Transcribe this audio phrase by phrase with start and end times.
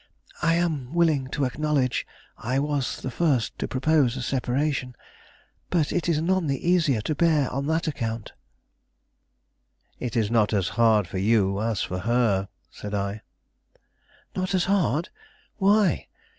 [0.41, 4.95] I am willing to acknowledge I was the first to propose a separation.
[5.69, 8.31] But it is none the easier to bear on that account."
[9.99, 13.21] "It is not as hard for you as for her," said I.
[14.35, 15.09] "Not as hard?
[15.57, 16.07] Why?